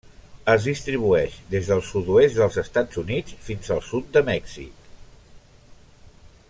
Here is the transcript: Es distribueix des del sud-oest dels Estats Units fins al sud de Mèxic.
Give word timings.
Es 0.51 0.63
distribueix 0.69 1.35
des 1.51 1.69
del 1.73 1.83
sud-oest 1.89 2.39
dels 2.39 2.57
Estats 2.63 3.01
Units 3.03 3.37
fins 3.49 3.71
al 3.77 3.85
sud 3.91 4.09
de 4.17 4.25
Mèxic. 4.31 4.93